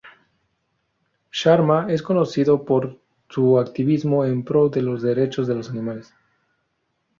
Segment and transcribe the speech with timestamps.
[1.31, 6.11] Sharma es conocido por su activismo en pro de los derechos de los animales.